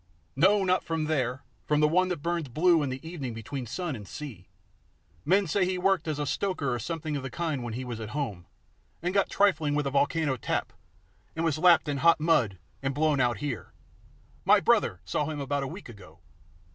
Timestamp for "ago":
15.87-16.17